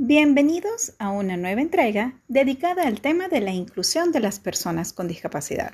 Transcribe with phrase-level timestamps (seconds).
[0.00, 5.08] Bienvenidos a una nueva entrega dedicada al tema de la inclusión de las personas con
[5.08, 5.72] discapacidad.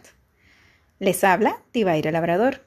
[0.99, 2.67] Les habla Tibaira Labrador.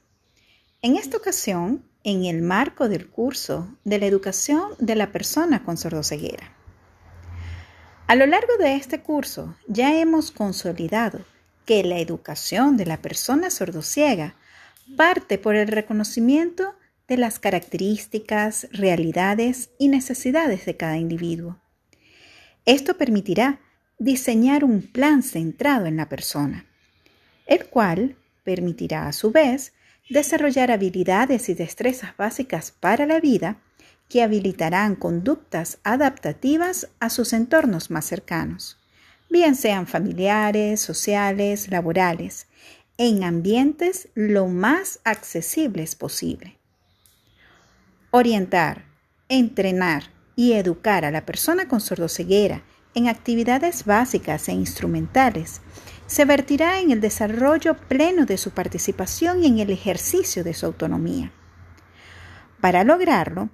[0.83, 5.77] En esta ocasión, en el marco del curso de la educación de la persona con
[5.77, 6.53] sordoceguera.
[8.05, 11.25] A lo largo de este curso ya hemos consolidado
[11.65, 14.35] que la educación de la persona sordociega
[14.95, 16.75] parte por el reconocimiento
[17.07, 21.59] de las características, realidades y necesidades de cada individuo.
[22.65, 23.61] Esto permitirá
[23.97, 26.65] diseñar un plan centrado en la persona,
[27.45, 29.73] el cual permitirá a su vez
[30.09, 33.61] desarrollar habilidades y destrezas básicas para la vida
[34.09, 38.77] que habilitarán conductas adaptativas a sus entornos más cercanos,
[39.29, 42.47] bien sean familiares, sociales, laborales,
[42.97, 46.57] en ambientes lo más accesibles posible.
[48.11, 48.85] Orientar,
[49.27, 52.63] entrenar y educar a la persona con sordoceguera
[52.95, 55.61] en actividades básicas e instrumentales
[56.05, 60.65] se vertirá en el desarrollo pleno de su participación y en el ejercicio de su
[60.65, 61.33] autonomía.
[62.61, 63.49] Para lograrlo,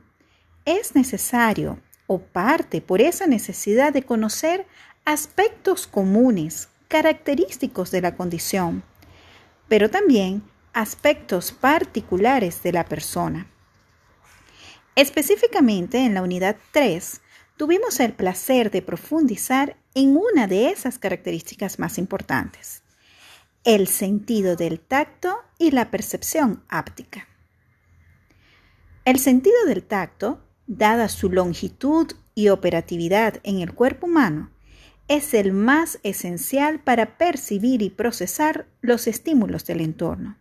[0.65, 4.67] es necesario o parte por esa necesidad de conocer
[5.03, 8.83] aspectos comunes, característicos de la condición,
[9.67, 13.47] pero también aspectos particulares de la persona.
[14.95, 17.21] Específicamente en la unidad 3,
[17.57, 22.83] tuvimos el placer de profundizar en una de esas características más importantes,
[23.63, 27.27] el sentido del tacto y la percepción áptica.
[29.03, 34.51] El sentido del tacto, dada su longitud y operatividad en el cuerpo humano,
[35.07, 40.37] es el más esencial para percibir y procesar los estímulos del entorno.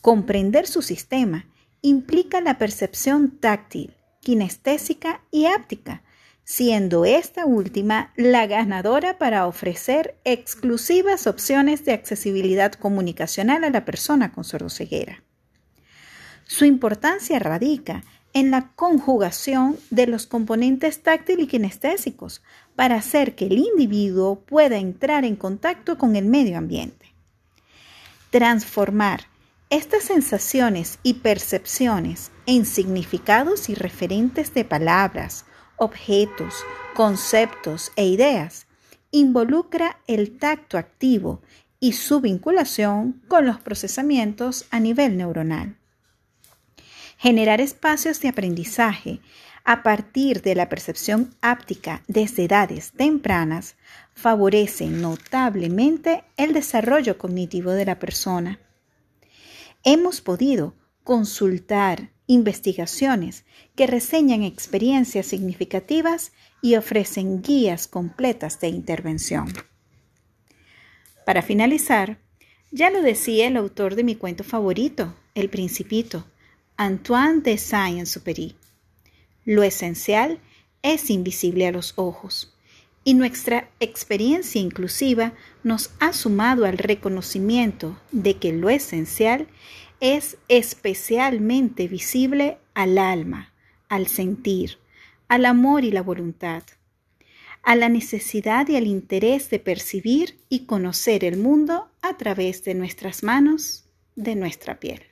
[0.00, 1.46] Comprender su sistema
[1.82, 6.02] implica la percepción táctil, kinestésica y áptica,
[6.44, 14.32] siendo esta última la ganadora para ofrecer exclusivas opciones de accesibilidad comunicacional a la persona
[14.32, 15.22] con sordoceguera.
[16.46, 18.02] Su importancia radica
[18.32, 22.42] en la conjugación de los componentes táctil y kinestésicos
[22.76, 27.14] para hacer que el individuo pueda entrar en contacto con el medio ambiente.
[28.30, 29.29] Transformar
[29.70, 35.44] estas sensaciones y percepciones en significados y referentes de palabras,
[35.76, 36.54] objetos,
[36.94, 38.66] conceptos e ideas
[39.12, 41.40] involucra el tacto activo
[41.78, 45.76] y su vinculación con los procesamientos a nivel neuronal.
[47.16, 49.20] Generar espacios de aprendizaje
[49.64, 53.76] a partir de la percepción áptica desde edades tempranas
[54.14, 58.58] favorece notablemente el desarrollo cognitivo de la persona
[59.84, 60.74] hemos podido
[61.04, 66.32] consultar investigaciones que reseñan experiencias significativas
[66.62, 69.52] y ofrecen guías completas de intervención.
[71.26, 72.18] Para finalizar,
[72.70, 76.24] ya lo decía el autor de mi cuento favorito, El Principito,
[76.76, 78.54] Antoine de Saint-Exupéry.
[79.44, 80.38] Lo esencial
[80.82, 82.54] es invisible a los ojos
[83.04, 89.48] y nuestra experiencia inclusiva nos ha sumado al reconocimiento de que lo esencial
[90.00, 93.52] es especialmente visible al alma,
[93.88, 94.78] al sentir,
[95.28, 96.62] al amor y la voluntad,
[97.62, 102.74] a la necesidad y al interés de percibir y conocer el mundo a través de
[102.74, 103.84] nuestras manos,
[104.16, 105.09] de nuestra piel.